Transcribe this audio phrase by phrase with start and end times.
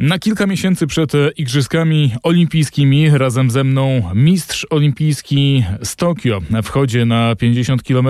[0.00, 7.04] Na kilka miesięcy przed Igrzyskami Olimpijskimi razem ze mną mistrz olimpijski z Tokio w chodzie
[7.04, 8.08] na 50 km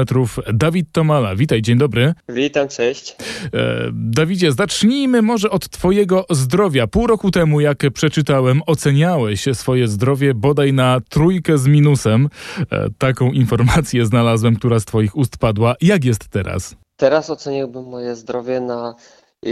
[0.54, 1.36] Dawid Tomala.
[1.36, 2.14] Witaj, dzień dobry.
[2.28, 3.16] Witam, cześć.
[3.54, 6.86] E, Dawidzie, zacznijmy może od Twojego zdrowia.
[6.86, 12.28] Pół roku temu, jak przeczytałem, oceniałeś swoje zdrowie bodaj na trójkę z minusem.
[12.70, 15.74] E, taką informację znalazłem, która z Twoich ust padła.
[15.80, 16.76] Jak jest teraz?
[16.96, 18.94] Teraz oceniłbym moje zdrowie na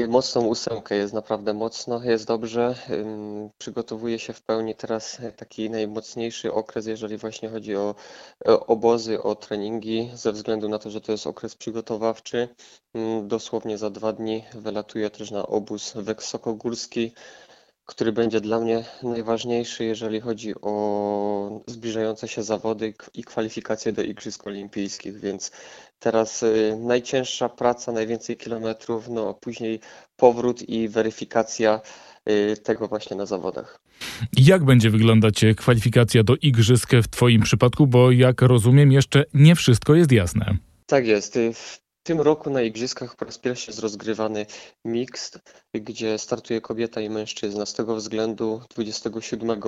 [0.09, 0.97] mocną ósemkę.
[0.97, 2.75] Jest naprawdę mocno, jest dobrze.
[2.91, 7.95] Ym, Przygotowuję się w pełni teraz y, taki najmocniejszy okres, jeżeli właśnie chodzi o
[8.45, 12.49] o obozy, o treningi, ze względu na to, że to jest okres przygotowawczy.
[13.23, 17.13] Dosłownie za dwa dni wylatuję też na obóz wysokogórski,
[17.87, 24.47] który będzie dla mnie najważniejszy, jeżeli chodzi o zbliżające się zawody i kwalifikacje do Igrzysk
[24.47, 25.53] Olimpijskich, więc
[25.99, 29.81] teraz y, najcięższa praca, najwięcej kilometrów, no a później
[30.17, 31.81] powrót i weryfikacja
[32.29, 33.81] y, tego właśnie na zawodach.
[34.39, 37.87] Jak będzie wyglądać kwalifikacja do Igrzysk w Twoim przypadku?
[37.87, 40.57] Bo jak rozumiem, jeszcze nie wszystko jest jasne.
[40.87, 41.37] Tak jest.
[41.37, 44.47] y, W tym roku na Igrzyskach po raz pierwszy jest rozgrywany
[44.85, 45.39] mixed,
[45.75, 47.67] gdzie startuje kobieta i mężczyzna.
[47.67, 49.61] Z tego względu 27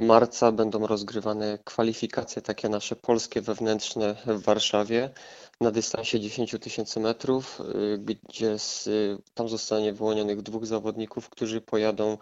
[0.00, 5.10] marca będą rozgrywane kwalifikacje takie nasze polskie wewnętrzne w Warszawie
[5.60, 11.60] na dystansie 10 tysięcy metrów, y, gdzie z, y, tam zostanie wyłonionych dwóch zawodników, którzy
[11.60, 12.18] pojadą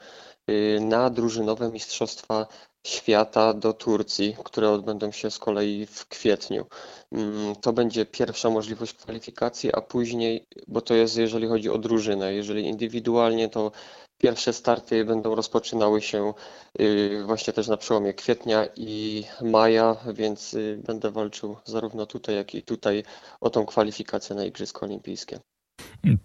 [0.51, 2.47] y, na drużynowe Mistrzostwa
[2.87, 6.67] Świata do Turcji, które odbędą się z kolei w kwietniu.
[7.13, 12.35] Mm, To będzie pierwsza możliwość kwalifikacji, a później, bo to jest jeżeli chodzi o drużynę,
[12.35, 13.73] jeżeli indywidualnie, to
[14.19, 16.35] pierwsze starty będą rozpoczynały się
[16.81, 22.55] y, właśnie też na przełomie kwietnia i maja, więc y, będę walczył zarówno tutaj, jak
[22.55, 23.03] i tutaj
[23.41, 25.41] o tą kwalifikację na Igrzyska Olimpijskie.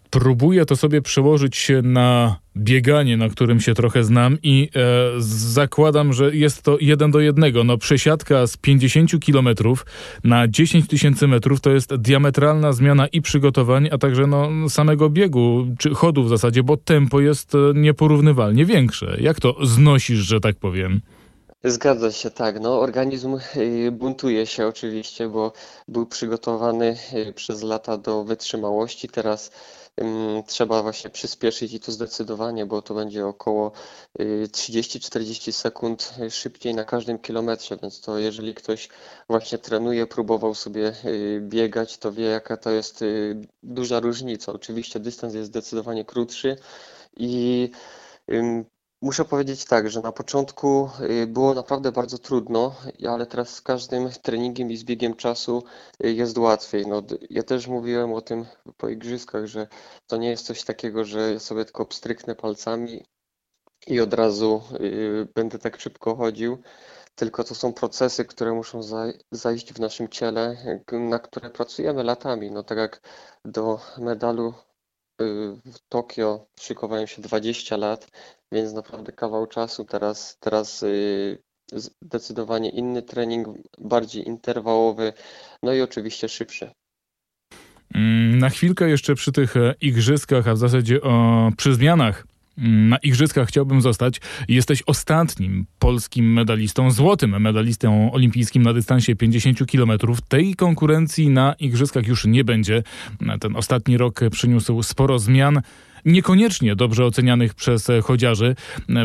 [0.09, 4.79] Próbuję to sobie przełożyć na bieganie, na którym się trochę znam i e,
[5.27, 7.63] zakładam, że jest to jeden do jednego.
[7.63, 9.85] No przesiadka z 50 kilometrów
[10.23, 15.67] na 10 tysięcy metrów to jest diametralna zmiana i przygotowań, a także no, samego biegu,
[15.79, 19.17] czy chodu w zasadzie, bo tempo jest e, nieporównywalnie większe.
[19.19, 21.01] Jak to znosisz, że tak powiem?
[21.63, 22.59] Zgadza się, tak.
[22.59, 25.53] No, organizm y, buntuje się oczywiście, bo
[25.87, 29.09] był przygotowany y, przez lata do wytrzymałości.
[29.09, 29.51] Teraz
[30.47, 33.71] trzeba właśnie przyspieszyć i to zdecydowanie, bo to będzie około
[34.19, 38.89] y, 30-40 sekund y, szybciej na każdym kilometrze, więc to jeżeli ktoś
[39.29, 40.93] właśnie trenuje, próbował sobie
[41.41, 43.03] biegać, to wie jaka to jest
[43.63, 44.53] duża różnica.
[44.53, 46.55] Oczywiście dystans jest zdecydowanie krótszy
[47.17, 47.69] i
[49.03, 50.89] Muszę powiedzieć tak, że na początku
[51.23, 52.75] y, było naprawdę bardzo trudno,
[53.09, 55.63] ale teraz z każdym treningiem i z biegiem czasu
[56.05, 56.87] y, jest łatwiej.
[56.87, 58.45] No, ja też mówiłem o tym
[58.77, 59.67] po igrzyskach, że
[60.07, 63.05] to nie jest coś takiego, że ja sobie tylko pstryknę palcami
[63.87, 66.57] i od razu y, będę tak szybko chodził,
[67.15, 70.57] tylko to są procesy, które muszą zaj- zajść w naszym ciele,
[70.91, 72.51] na które pracujemy latami.
[72.51, 73.01] No tak jak
[73.45, 74.53] do medalu
[75.65, 78.07] w Tokio szykowałem się 20 lat,
[78.51, 79.85] więc naprawdę kawał czasu.
[79.85, 81.37] Teraz, teraz y,
[81.73, 85.13] zdecydowanie inny trening, bardziej interwałowy,
[85.63, 86.71] no i oczywiście szybszy.
[87.95, 92.97] Mm, Na chwilkę jeszcze przy tych e, igrzyskach, a w zasadzie o, przy zmianach na
[92.97, 94.21] igrzyskach chciałbym zostać.
[94.47, 99.91] Jesteś ostatnim polskim medalistą, złotym medalistą olimpijskim na dystansie 50 km.
[100.27, 102.83] Tej konkurencji na igrzyskach już nie będzie.
[103.39, 105.61] Ten ostatni rok przyniósł sporo zmian.
[106.05, 108.55] Niekoniecznie dobrze ocenianych przez chodziarzy.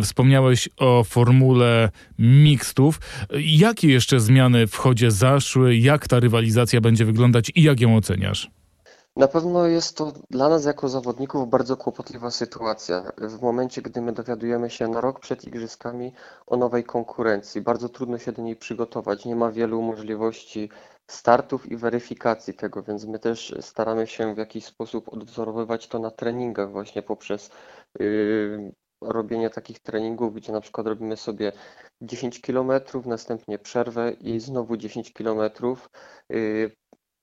[0.02, 3.00] Wspomniałeś o formule mixtów.
[3.40, 5.76] Jakie jeszcze zmiany w chodzie zaszły?
[5.76, 8.50] Jak ta rywalizacja będzie wyglądać i jak ją oceniasz?
[9.16, 13.12] Na pewno jest to dla nas jako zawodników bardzo kłopotliwa sytuacja.
[13.18, 16.12] W momencie, gdy my dowiadujemy się na rok przed igrzyskami
[16.46, 19.24] o nowej konkurencji, bardzo trudno się do niej przygotować.
[19.24, 20.70] Nie ma wielu możliwości
[21.10, 26.10] startów i weryfikacji tego, więc my też staramy się w jakiś sposób odwzorowywać to na
[26.10, 27.50] treningach właśnie poprzez
[28.00, 31.52] yy, robienie takich treningów, gdzie na przykład robimy sobie
[32.02, 35.90] 10 kilometrów, następnie przerwę i znowu 10 kilometrów,
[36.28, 36.70] yy,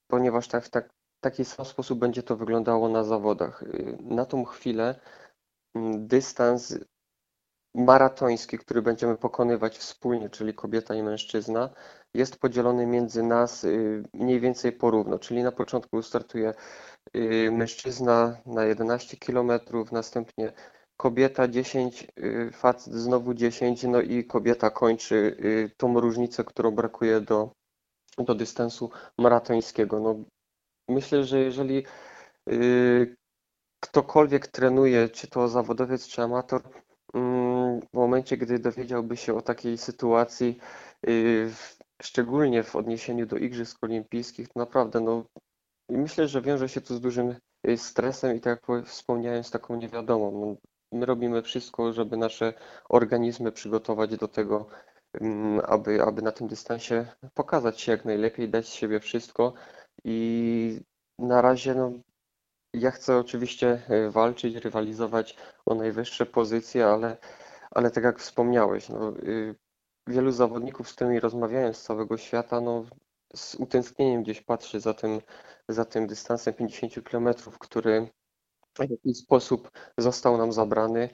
[0.07, 0.89] ponieważ tak, tak
[1.23, 3.63] taki sam sposób będzie to wyglądało na zawodach.
[3.63, 4.99] Y, Na tą chwilę
[5.75, 6.77] mm, dystans
[7.75, 11.69] maratoński, który będziemy pokonywać wspólnie, czyli kobieta i mężczyzna,
[12.13, 16.53] jest podzielony między nas y, mniej więcej porówno, czyli na początku startuje
[17.15, 19.51] y, mężczyzna na 11 km,
[19.91, 20.53] następnie
[20.97, 25.37] kobieta 10, y, facet znowu 10, no i kobieta kończy
[25.77, 27.51] tą różnicę, którą brakuje do,
[28.17, 29.99] do dystansu maratońskiego.
[29.99, 30.23] No,
[30.89, 31.85] Myślę, że jeżeli
[32.50, 33.15] y,
[33.80, 36.62] ktokolwiek trenuje, czy to zawodowiec, czy amator,
[37.13, 40.57] mm, w momencie, gdy dowiedziałby się o takiej sytuacji,
[41.09, 45.25] y, w- szczególnie w odniesieniu do Igrzysk Olimpijskich, to naprawdę, no,
[45.89, 47.36] myślę, że wiąże się to z dużym
[47.68, 50.31] y, stresem i tak jak wspomniałem, z taką niewiadomą.
[50.31, 50.56] No,
[51.00, 52.53] my robimy wszystko, żeby nasze
[52.89, 54.68] organizmy przygotować do tego,
[55.21, 59.53] mm, aby, aby na tym dystansie pokazać się jak najlepiej, dać z siebie wszystko
[60.03, 60.79] i
[61.19, 61.91] na razie, no,
[62.73, 67.17] ja chcę oczywiście y, walczyć, rywalizować o najwyższe pozycje, ale,
[67.71, 69.55] ale tak jak wspomniałeś, no, y,
[70.07, 72.85] wielu zawodników, z którymi rozmawiałem z całego świata, no,
[73.35, 75.21] z utęsknieniem gdzieś patrzy za tym,
[75.69, 78.09] za tym dystansem 50 km, który
[78.77, 81.09] w jakiś sposób został nam zabrany,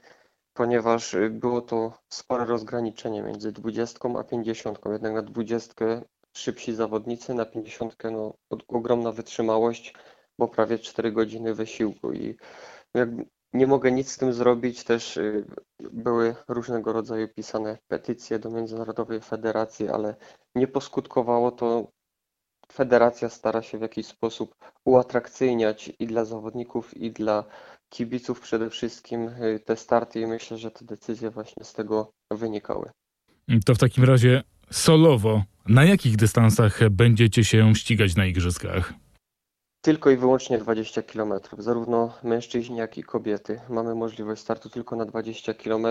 [0.53, 4.80] ponieważ y, było to spore rozgraniczenie między 20 a 50.
[4.86, 6.01] Jednak na 20
[6.33, 8.33] szybsi zawodnicy, na 50 no,
[8.67, 9.93] ogromna wytrzymałość,
[10.39, 12.35] bo prawie 4 godziny wysiłku i
[12.93, 14.83] jakby nie mogę nic z tym zrobić.
[14.83, 15.45] Też y,
[15.79, 20.15] były różnego rodzaju pisane petycje do Międzynarodowej Federacji, ale
[20.55, 21.91] nie poskutkowało to.
[22.71, 24.55] Federacja stara się w jakiś sposób
[24.85, 27.43] uatrakcyjniać i dla zawodników, i dla
[27.89, 32.91] kibiców przede wszystkim y, te starty i myślę, że te decyzje właśnie z tego wynikały.
[33.65, 38.94] To w takim razie solowo, na jakich dystansach będziecie się ścigać na igrzyskach?
[39.81, 41.33] Tylko i wyłącznie 20 km.
[41.57, 43.60] Zarówno mężczyźni, jak i kobiety.
[43.69, 45.88] Mamy możliwość startu tylko na 20 km.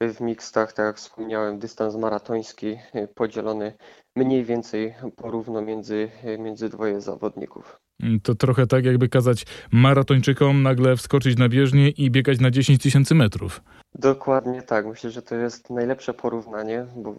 [0.00, 3.72] W mixtach, tak jak wspomniałem, dystans maratoński y, podzielony
[4.16, 7.80] mniej więcej porówno między, y, między dwoje zawodników.
[8.22, 13.14] To trochę tak, jakby kazać maratończykom nagle wskoczyć na bieżnię i biegać na 10 tysięcy
[13.14, 13.62] metrów.
[13.94, 14.86] Dokładnie tak.
[14.86, 17.16] Myślę, że to jest najlepsze porównanie, bo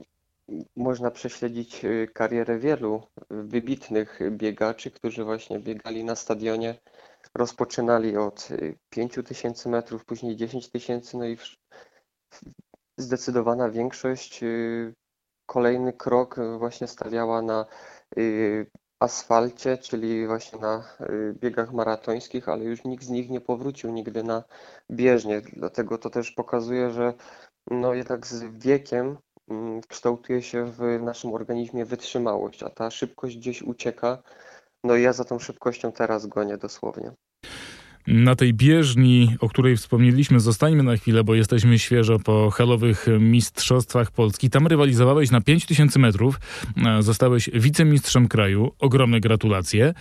[0.75, 6.79] można prześledzić y, karierę wielu y, wybitnych biegaczy, którzy właśnie biegali na stadionie.
[7.35, 8.49] Rozpoczynali od
[8.89, 11.37] 5000 metrów, później 10 tysięcy, no i
[12.97, 14.93] zdecydowana większość y,
[15.45, 17.65] kolejny krok y, właśnie stawiała na
[18.17, 23.91] y, asfalcie, czyli właśnie na y, biegach maratońskich, ale już nikt z nich nie powrócił
[23.91, 24.43] nigdy na
[24.91, 25.41] bieżnię.
[25.53, 27.13] Dlatego to też pokazuje, że
[27.71, 29.17] no jednak z wiekiem
[29.87, 34.23] kształtuje się w naszym organizmie wytrzymałość, a ta szybkość gdzieś ucieka.
[34.83, 37.11] No i ja za tą szybkością teraz gonię dosłownie.
[38.07, 44.11] Na tej bieżni, o której wspomnieliśmy, zostańmy na chwilę, bo jesteśmy świeżo po halowych mistrzostwach
[44.11, 44.49] Polski.
[44.49, 46.39] Tam rywalizowałeś na 5000 metrów,
[46.85, 48.71] e, zostałeś wicemistrzem kraju.
[48.79, 49.93] Ogromne gratulacje.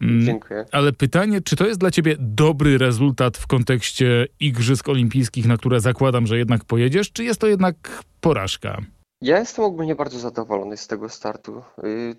[0.00, 0.64] Mm, Dziękuję.
[0.72, 5.80] Ale pytanie, czy to jest dla ciebie dobry rezultat w kontekście Igrzysk Olimpijskich, na które
[5.80, 8.82] zakładam, że jednak pojedziesz, czy jest to jednak porażka?
[9.20, 11.62] Ja jestem ogólnie bardzo zadowolony z tego startu.
[11.84, 12.16] Y,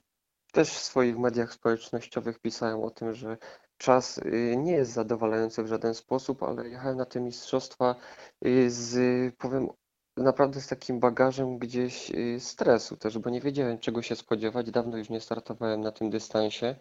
[0.54, 3.38] Też w swoich mediach społecznościowych pisałem o tym, że
[3.78, 7.96] czas y, nie jest zadowalający w żaden sposób, ale jechałem na te mistrzostwa
[8.46, 8.96] y, z,
[9.36, 9.70] powiem,
[10.18, 14.72] naprawdę z takim bagażem gdzieś stresu też, bo nie wiedziałem czego się spodziewać.
[14.72, 16.76] Dawno już nie startowałem na tym dystansie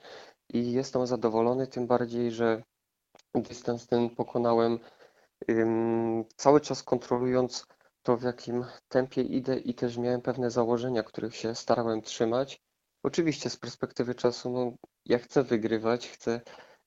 [0.53, 2.63] i jestem zadowolony, tym bardziej, że
[3.35, 4.79] dystans ten pokonałem
[6.37, 7.67] cały czas kontrolując
[8.07, 12.61] to, w jakim tempie idę i też miałem pewne założenia, których się starałem trzymać.
[13.03, 14.73] Oczywiście z perspektywy czasu, no,
[15.05, 16.41] ja chcę wygrywać, chcę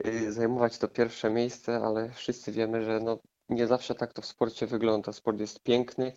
[0.05, 3.19] y, zajmować to pierwsze miejsce, ale wszyscy wiemy, że no,
[3.49, 5.13] nie zawsze tak to w sporcie wygląda.
[5.13, 6.13] Sport jest piękny,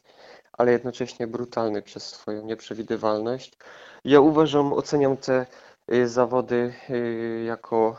[0.52, 3.58] ale jednocześnie brutalny przez swoją nieprzewidywalność.
[4.05, 5.46] Ja uważam, oceniam te
[5.93, 7.96] y, zawody y, jako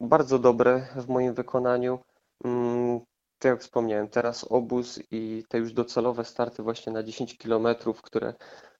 [0.00, 1.98] bardzo dobre w moim wykonaniu.
[3.40, 7.66] Tak jak wspomniałem, teraz obóz i te już docelowe starty właśnie na 10 km,
[8.02, 8.34] które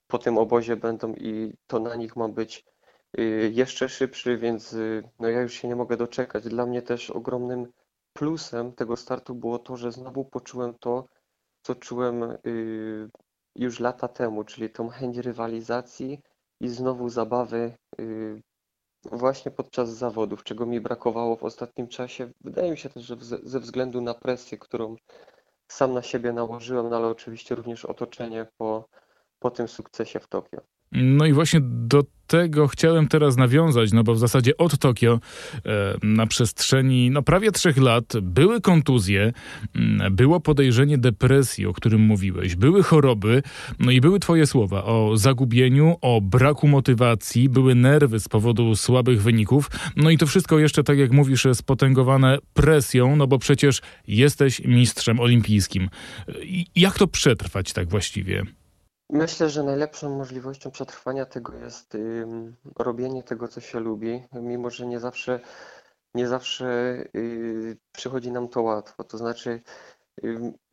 [0.07, 2.65] po tym obozie będą i to na nich ma być
[3.19, 6.43] y, jeszcze szybszy, więc y, no ja już się nie mogę doczekać.
[6.43, 7.71] Dla mnie też ogromnym
[8.13, 11.05] plusem tego startu było to, że znowu poczułem to,
[11.61, 13.09] co czułem y,
[13.55, 16.21] już lata temu, czyli tą chęć rywalizacji
[16.59, 17.73] i znowu zabawy
[19.03, 22.31] właśnie podczas zawodów, czego mi brakowało w ostatnim czasie.
[22.41, 24.95] Wydaje mi się też, że ze względu na presję, którą
[25.67, 28.89] sam na siebie nałożyłem, no ale oczywiście również otoczenie po,
[29.39, 30.61] po tym sukcesie w Tokio.
[30.91, 35.19] No i właśnie do tego chciałem teraz nawiązać, no bo w zasadzie od Tokio
[35.65, 39.33] e, na przestrzeni no prawie trzech lat były kontuzje,
[39.75, 43.43] mm, było podejrzenie depresji, o którym mówiłeś, były choroby,
[43.79, 49.21] no i były twoje słowa o zagubieniu, o braku motywacji, były nerwy z powodu słabych
[49.21, 54.61] wyników, no i to wszystko jeszcze, tak jak mówisz, spotęgowane presją, no bo przecież jesteś
[54.65, 55.89] mistrzem olimpijskim.
[56.75, 58.43] Jak to przetrwać tak właściwie?
[59.13, 61.97] Myślę, że najlepszą możliwością przetrwania tego jest
[62.79, 65.39] robienie tego, co się lubi, mimo że nie zawsze,
[66.15, 66.65] nie zawsze
[67.15, 69.03] y, przychodzi nam to łatwo.
[69.03, 69.61] To znaczy,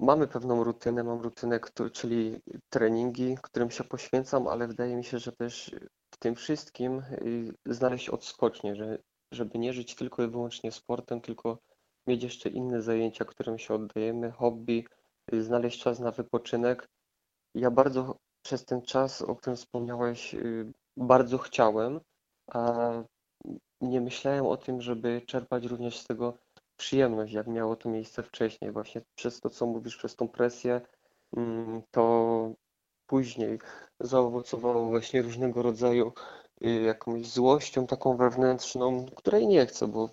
[0.01, 1.61] mamy pewną rutynę, mam rutynę,
[1.93, 2.41] czyli
[2.71, 5.77] treningi, którym się poświęcam, ale wydaje mi się, że też
[6.11, 8.99] w tym wszystkim y, znaleźć odskocznię, że,
[9.33, 11.59] żeby nie żyć tylko i wyłącznie sportem, tylko
[12.07, 14.85] mieć jeszcze inne zajęcia, którym się oddajemy, hobby,
[15.33, 16.89] y, znaleźć czas na wypoczynek.
[17.55, 22.01] Ja bardzo przez ten czas, o którym wspomniałeś, y, bardzo chciałem,
[22.53, 22.91] a
[23.81, 26.39] nie myślałem o tym, żeby czerpać również z tego
[26.77, 28.73] przyjemność, jak miało to miejsce wcześniej.
[28.73, 30.81] Właśnie przez to, co mówisz, przez tą presję,
[31.37, 32.53] mm, to
[33.07, 33.59] później
[34.01, 36.13] zaowocowało właśnie różnego rodzaju
[36.65, 40.11] y, jakąś złością taką wewnętrzną, której nie chcę, bo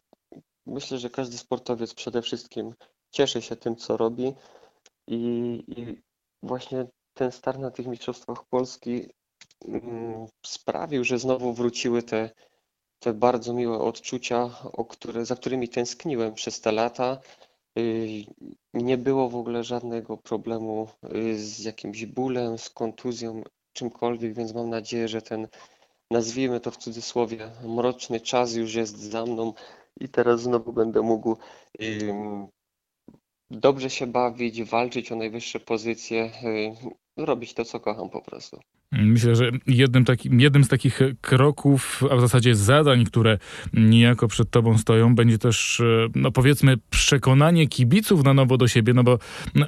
[0.66, 2.74] myślę, że każdy sportowiec przede wszystkim
[3.12, 4.34] cieszy się tym, co robi
[5.08, 5.18] i,
[5.68, 6.02] i
[6.44, 9.10] właśnie ten start na tych Mistrzostwach Polski
[9.68, 12.30] mm, sprawił, że znowu wróciły te,
[13.00, 14.50] te bardzo miłe odczucia,
[14.90, 17.20] które, za którymi tęskniłem przez te lata.
[17.80, 18.26] Y,
[18.74, 23.44] Nie było w ogóle żadnego problemu y, z jakimś bólem, z kontuzją,
[23.74, 25.48] czymkolwiek, więc mam nadzieję, że ten,
[26.12, 29.54] nazwijmy to w cudzysłowie, mroczny czas już jest za mną
[30.00, 31.38] i teraz znowu będę mógł
[33.52, 36.76] dobrze się bawić, walczyć o najwyższe pozycje, y,
[37.18, 38.60] robić to, co kocham po prostu.
[38.92, 43.38] Myślę, że jednym, takim, jednym z takich kroków, a w zasadzie zadań, które
[43.74, 48.94] niejako przed tobą stoją, będzie też, e, no powiedzmy, przekonanie kibiców na nowo do siebie,
[48.94, 49.20] no bo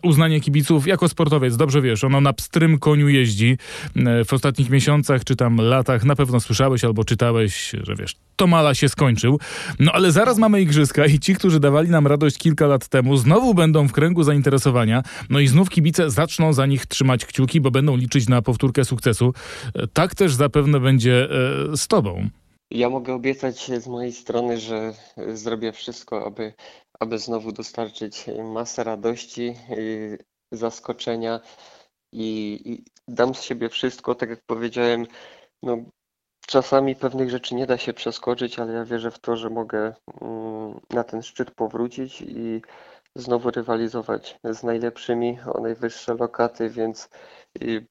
[0.03, 3.57] uznanie kibiców jako sportowiec, dobrze wiesz, ono na pstrym koniu jeździ.
[3.95, 8.75] E, W ostatnich miesiącach czy tam latach na pewno słyszałeś albo czytałeś, że wiesz, Tomala
[8.75, 9.39] się skończył.
[9.79, 13.53] No ale zaraz mamy igrzyska i ci, którzy dawali nam radość kilka lat temu, znowu
[13.53, 17.97] będą w kręgu zainteresowania, no i znów kibice zaczną za nich trzymać kciuki, bo będą
[17.97, 19.06] liczyć na powtórkę sukcesu.
[19.11, 22.29] E, Tak też zapewne będzie e, z tobą.
[22.71, 24.93] Ja mogę obiecać z mojej strony, że
[25.33, 26.53] zrobię wszystko, aby,
[26.99, 29.53] aby znowu dostarczyć masę radości,
[30.51, 31.39] zaskoczenia
[32.13, 34.15] i, i dam z siebie wszystko.
[34.15, 35.05] Tak jak powiedziałem,
[35.63, 35.77] no,
[36.47, 40.79] czasami pewnych rzeczy nie da się przeskoczyć, ale ja wierzę w to, że mogę mm,
[40.89, 42.61] na ten szczyt powrócić i
[43.15, 47.09] znowu rywalizować z najlepszymi o najwyższe lokaty, więc
[47.61, 47.85] y,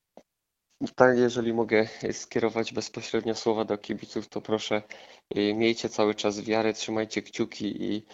[0.94, 4.82] tak, jeżeli mogę skierować bezpośrednio słowa do kibiców, to proszę,
[5.36, 8.06] y, miejcie cały czas wiarę, trzymajcie kciuki i,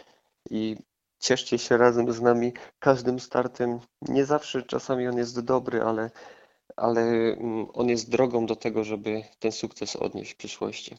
[0.50, 0.76] i
[1.18, 3.80] cieszcie się razem z nami każdym startem.
[4.02, 6.10] Nie zawsze czasami on jest dobry, ale,
[6.76, 10.96] ale mm, on jest drogą do tego, żeby ten sukces odnieść w przyszłości.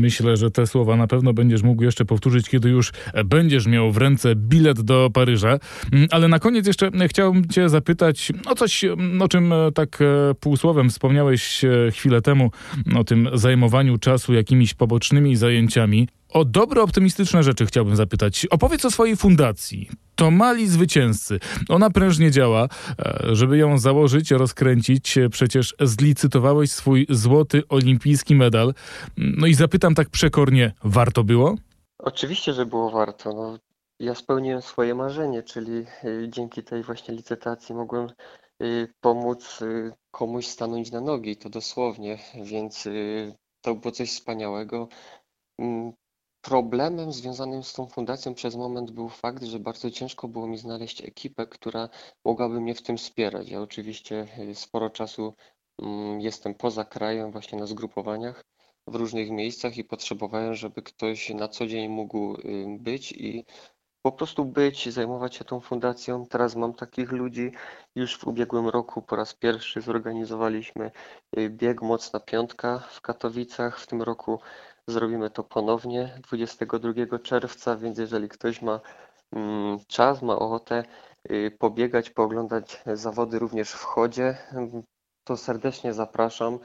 [0.00, 2.92] Myślę, że te słowa na pewno będziesz mógł jeszcze powtórzyć, kiedy już
[3.24, 5.58] będziesz miał w ręce bilet do Paryża.
[5.92, 9.98] Mm, Ale na koniec jeszcze chciałbym Cię zapytać o coś, mm, o czym e, tak
[10.02, 12.50] e, półsłowem wspomniałeś e, chwilę temu,
[12.96, 16.08] o tym zajmowaniu czasu jakimiś pobocznymi zajęciami.
[16.32, 18.46] O dobre, optymistyczne rzeczy chciałbym zapytać.
[18.50, 19.88] Opowiedz o swojej fundacji.
[20.14, 21.38] To mali zwycięzcy.
[21.68, 22.68] Ona prężnie działa.
[22.98, 28.74] E, Żeby ją założyć, rozkręcić, e, przecież zlicytowałeś swój złoty olimpijski medal.
[29.16, 31.54] No i zapytam tak przekornie, warto było?
[31.98, 33.32] Oczywiście, że było warto.
[33.34, 33.58] No,
[34.00, 35.72] ja spełniłem swoje marzenie, czyli
[36.04, 38.08] y, dzięki tej właśnie licytacji mogłem
[39.00, 39.58] pomóc
[40.10, 42.88] komuś stanąć na nogi, to dosłownie, więc
[43.60, 44.88] to było coś wspaniałego.
[46.42, 51.04] Problemem związanym z tą fundacją przez moment był fakt, że bardzo ciężko było mi znaleźć
[51.04, 51.88] ekipę, która
[52.24, 53.48] mogłaby mnie w tym wspierać.
[53.48, 55.34] Ja oczywiście y, sporo czasu
[55.82, 58.44] mm, jestem poza krajem, właśnie na zgrupowaniach
[58.86, 63.44] w różnych miejscach i potrzebowałem, żeby ktoś na co dzień mógł y, być i
[64.02, 66.26] po prostu być, zajmować się tą fundacją.
[66.26, 67.52] Teraz mam takich ludzi.
[67.94, 70.90] Już w ubiegłym roku po raz pierwszy zorganizowaliśmy
[71.38, 73.80] y, bieg Mocna Piątka w Katowicach.
[73.80, 74.40] W tym roku
[74.90, 78.80] zrobimy to ponownie 22 czerwca, więc jeżeli ktoś ma
[79.32, 80.82] mm, czas, ma ochotę
[81.30, 84.82] y, pobiegać, pooglądać zawody również w chodzie, mm,
[85.24, 86.58] to serdecznie zapraszam.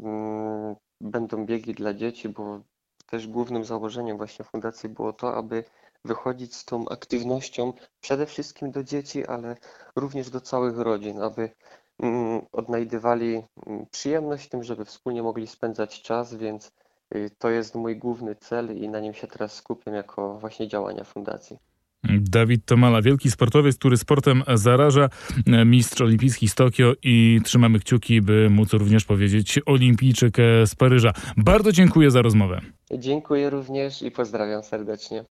[0.00, 2.60] Mm, Będą biegi dla dzieci, bo
[3.06, 5.64] też głównym założeniem właśnie fundacji było to, aby
[6.04, 9.56] wychodzić z tą aktywnością przede wszystkim do dzieci, ale
[9.96, 11.50] również do całych rodzin, aby
[12.52, 13.42] odnajdywali
[13.90, 16.72] przyjemność w tym, żeby wspólnie mogli spędzać czas, więc
[17.38, 21.56] to jest mój główny cel i na nim się teraz skupiam jako właśnie działania fundacji.
[22.04, 25.08] Dawid Tomala, wielki sportowiec, który sportem zaraża,
[25.46, 31.12] e, mistrz olimpijski z Tokio i trzymamy kciuki, by móc również powiedzieć olimpijczyk z Paryża.
[31.36, 32.60] Bardzo dziękuję za rozmowę.
[32.98, 35.20] Dziękuję również i pozdrawiam serdecznie.